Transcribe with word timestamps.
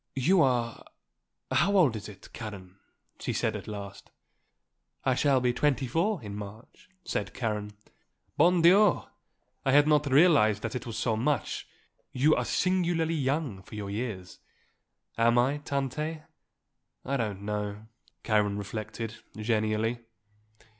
"You 0.15 0.41
are 0.41 0.83
how 1.51 1.77
old 1.77 1.95
is 1.95 2.09
it, 2.09 2.33
Karen?" 2.33 2.77
she 3.19 3.33
said 3.33 3.55
at 3.55 3.67
last. 3.67 4.09
"I 5.05 5.13
shall 5.13 5.39
be 5.39 5.53
twenty 5.53 5.85
four 5.85 6.23
in 6.23 6.35
March," 6.35 6.89
said 7.05 7.35
Karen. 7.35 7.73
"Bon 8.35 8.63
Dieu! 8.63 9.03
I 9.63 9.71
had 9.71 9.87
not 9.87 10.11
realised 10.11 10.63
that 10.63 10.73
it 10.73 10.87
was 10.87 10.97
so 10.97 11.15
much; 11.15 11.67
you 12.13 12.35
are 12.35 12.45
singularly 12.45 13.13
young 13.13 13.61
for 13.61 13.75
your 13.75 13.91
years." 13.91 14.39
"Am 15.19 15.37
I, 15.37 15.57
Tante? 15.59 16.23
I 17.05 17.17
don't 17.17 17.43
know," 17.43 17.85
Karen 18.23 18.57
reflected, 18.57 19.17
genially. 19.37 19.99